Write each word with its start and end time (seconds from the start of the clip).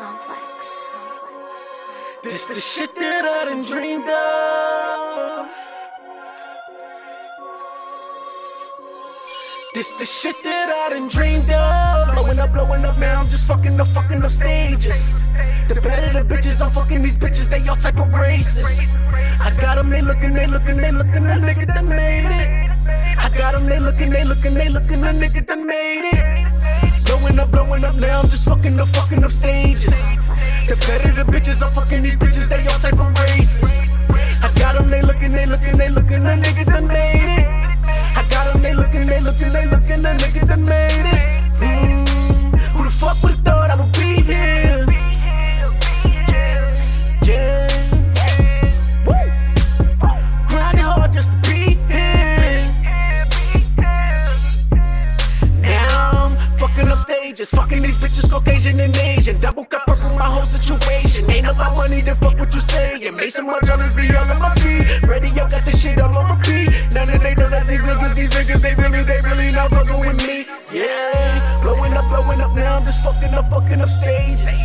Complex. 0.00 0.80
This 2.22 2.46
the 2.46 2.54
shit 2.54 2.94
that 2.94 3.24
I 3.26 3.50
done 3.50 3.62
dreamed 3.62 4.08
of. 4.08 5.46
This 9.74 9.92
the 9.92 10.06
shit 10.06 10.36
that 10.42 10.70
I 10.72 10.94
done 10.94 11.08
dreamed 11.08 11.50
of. 11.50 12.14
Blowing 12.14 12.38
up, 12.38 12.50
blowing 12.54 12.86
up 12.86 12.96
now. 12.96 13.20
I'm 13.20 13.28
just 13.28 13.44
fucking 13.44 13.78
up, 13.78 13.88
fucking 13.88 14.24
up 14.24 14.30
stages. 14.30 15.20
The 15.68 15.78
better 15.82 16.22
the 16.22 16.34
bitches, 16.34 16.64
I'm 16.64 16.72
fucking 16.72 17.02
these 17.02 17.18
bitches. 17.18 17.50
They 17.50 17.68
all 17.68 17.76
type 17.76 17.98
of 17.98 18.08
racist. 18.08 18.96
I 19.38 19.54
got 19.60 19.74
them, 19.74 19.90
they 19.90 20.00
looking, 20.00 20.32
they 20.32 20.46
looking, 20.46 20.78
they 20.78 20.92
looking. 20.92 21.24
The 21.24 21.36
nigga 21.44 21.66
that 21.66 21.84
made 21.84 22.24
it. 22.24 22.70
I 23.18 23.28
got 23.36 23.52
them, 23.52 23.66
they 23.66 23.78
looking, 23.78 24.08
they 24.08 24.24
looking, 24.24 24.54
they 24.54 24.70
looking. 24.70 25.02
The 25.02 25.08
nigga 25.08 25.46
that 25.46 25.58
made 25.58 26.08
it. 26.14 27.04
Blowing 27.04 27.38
up, 27.38 27.50
blowing 27.50 27.84
up 27.84 27.96
now. 27.96 28.20
I'm 28.20 28.28
just 28.30 28.39
fucking 28.70 28.80
up, 28.80 28.96
fucking 28.96 29.24
up 29.24 29.32
stages. 29.32 30.04
The 30.68 30.76
better 30.86 31.12
the 31.12 31.30
bitches, 31.30 31.62
I'm 31.62 31.72
fucking 31.72 32.02
these 32.02 32.16
bitches. 32.16 32.48
They 32.48 32.62
all 32.66 32.78
type 32.78 32.94
of 32.94 33.12
racist. 33.14 33.90
I 34.42 34.52
got 34.58 34.74
them, 34.74 34.86
they 34.88 35.02
looking, 35.02 35.32
they 35.32 35.46
looking, 35.46 35.76
they 35.76 35.88
looking. 35.88 36.24
The 36.24 36.34
nigga 36.34 36.64
that 36.66 36.84
made 36.84 37.40
it. 37.40 37.46
I 38.16 38.26
got 38.30 38.52
them, 38.52 38.62
they 38.62 38.74
looking, 38.74 39.06
they 39.06 39.20
looking, 39.20 39.52
they 39.52 39.66
looking. 39.66 40.02
The 40.02 40.08
nigga 40.10 40.48
that 40.48 40.58
made 40.58 41.14
it. 41.14 41.29
Up 57.40 57.48
fucking 57.48 57.80
these 57.80 57.96
bitches, 57.96 58.28
Caucasian 58.28 58.78
and 58.80 58.94
Asian. 58.98 59.38
Double 59.38 59.64
cup 59.64 59.86
purple, 59.86 60.12
my 60.18 60.28
whole 60.28 60.44
situation. 60.44 61.24
Ain't 61.30 61.48
about 61.48 61.74
money 61.74 62.02
to 62.02 62.14
fuck 62.16 62.38
what 62.38 62.52
you 62.52 62.60
saying. 62.60 63.16
Maison 63.16 63.46
Margiela's 63.46 63.94
be 63.94 64.14
all 64.14 64.28
on 64.28 64.40
my 64.42 64.52
feet. 64.60 65.08
Radio 65.08 65.48
got 65.48 65.64
this 65.64 65.80
shit 65.80 65.98
all 66.00 66.14
on 66.18 66.36
repeat. 66.36 66.68
None 66.92 67.08
of 67.08 67.22
they 67.22 67.34
know 67.34 67.48
that 67.48 67.66
these 67.66 67.80
niggas, 67.80 68.14
these 68.14 68.28
niggas, 68.28 68.60
they 68.60 68.74
really, 68.76 69.02
they 69.04 69.22
really 69.22 69.52
not 69.52 69.70
fucking 69.70 70.00
with 70.00 70.20
me. 70.26 70.44
Yeah, 70.70 71.62
blowing 71.62 71.94
up, 71.94 72.10
blowing 72.10 72.42
up 72.42 72.52
now. 72.52 72.76
I'm 72.76 72.84
just 72.84 73.02
fucking 73.02 73.32
up, 73.32 73.48
fucking 73.48 73.80
up 73.80 73.88
stages. 73.88 74.60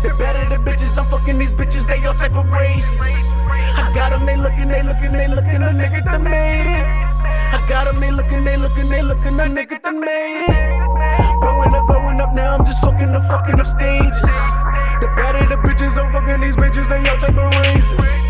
The 0.00 0.16
better 0.16 0.48
the 0.48 0.56
bitches, 0.64 0.96
I'm 0.96 1.10
fucking 1.10 1.38
these 1.38 1.52
bitches, 1.52 1.86
they 1.86 2.02
all 2.06 2.14
type 2.14 2.32
of 2.32 2.46
racist. 2.46 3.04
I 3.04 3.92
got 3.94 4.16
them, 4.16 4.24
they 4.24 4.38
looking, 4.38 4.68
they 4.68 4.82
looking, 4.82 5.12
they 5.12 5.28
looking, 5.28 5.60
the 5.60 5.76
nigga 5.76 6.04
that 6.06 6.22
made 6.22 6.72
it. 6.72 6.86
I 7.52 7.66
got 7.68 7.84
them, 7.84 8.00
they 8.00 8.12
looking, 8.12 8.44
they 8.44 8.56
looking, 8.56 8.88
they 8.88 9.02
looking, 9.02 9.36
the 9.36 9.44
nigga 9.44 9.82
that 9.82 9.94
made 9.94 10.46
it. 10.48 10.85
Fucking 13.12 13.28
fucking 13.28 13.60
up 13.60 13.66
stages. 13.66 14.20
The 15.00 15.12
better 15.16 15.46
the 15.46 15.56
bitches, 15.56 15.96
I'm 15.98 16.12
fucking 16.12 16.40
these 16.40 16.56
bitches, 16.56 16.88
they 16.88 17.08
all 17.08 17.16
type 17.16 17.30
of 17.30 17.52
racist. 17.52 18.25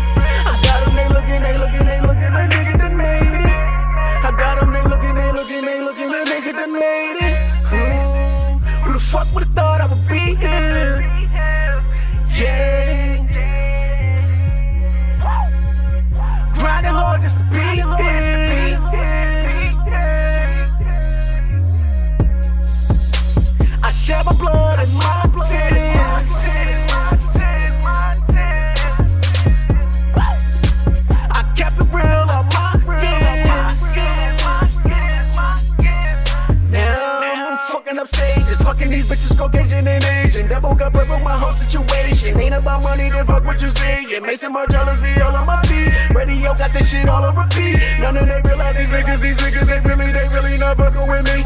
Up 38.37 38.43
stages, 38.43 38.61
fucking 38.61 38.89
these 38.89 39.05
bitches, 39.05 39.37
Caucasian 39.37 39.87
and 39.87 40.03
Asian. 40.03 40.47
Double 40.47 40.75
cup 40.75 40.93
purple, 40.93 41.19
my 41.19 41.33
whole 41.33 41.53
situation. 41.53 42.39
Ain't 42.39 42.55
about 42.55 42.83
money 42.83 43.09
to 43.09 43.25
fuck 43.25 43.43
what 43.45 43.61
you 43.61 43.71
saying. 43.71 44.21
Maison 44.23 44.53
Margiela's 44.53 44.99
be 44.99 45.19
all 45.21 45.35
on 45.35 45.45
my 45.45 45.61
feet. 45.63 45.93
Radio 46.15 46.53
got 46.53 46.71
this 46.71 46.91
shit 46.91 47.09
all 47.09 47.23
on 47.23 47.35
repeat. 47.35 47.79
None 47.99 48.17
of 48.17 48.27
they 48.27 48.41
realize 48.45 48.77
these 48.77 48.89
niggas, 48.89 49.21
these 49.21 49.37
niggas, 49.37 49.67
they 49.67 49.79
really, 49.87 50.11
they 50.11 50.27
really 50.29 50.57
not 50.57 50.77
fucking 50.77 51.07
with 51.07 51.25
me. 51.25 51.36